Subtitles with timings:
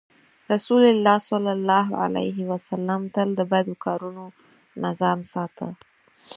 [0.53, 4.25] رسول الله ﷺ تل د بدو کارونو
[4.81, 5.67] نه ځان ساته.